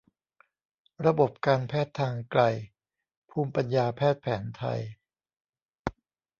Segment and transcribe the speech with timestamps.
[1.05, 2.41] ระบบการแพทย์ทางไกล
[3.29, 4.81] ภูมิปัญญาแพทย์แผนไทย